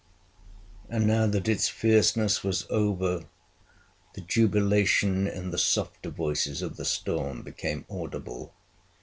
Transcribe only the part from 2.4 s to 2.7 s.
was